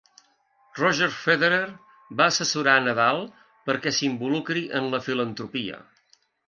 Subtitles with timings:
[0.77, 1.59] Roger Federer
[2.23, 3.23] va assessorar a Nadal
[3.69, 5.85] per a que s'involucri en la filantropia.